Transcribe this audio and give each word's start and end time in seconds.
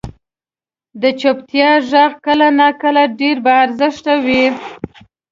•د 1.01 1.03
چپتیا 1.21 1.69
ږغ 1.89 2.11
کله 2.25 2.47
ناکله 2.59 3.03
ډېر 3.19 3.37
با 3.45 3.53
ارزښته 3.65 4.13
وي. 4.25 4.45